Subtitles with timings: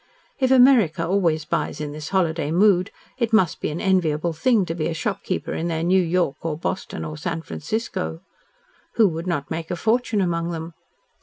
[0.39, 4.73] If America always buys in this holiday mood, it must be an enviable thing to
[4.73, 8.21] be a shopkeeper in their New York or Boston or San Francisco.
[8.95, 10.73] Who would not make a fortune among them?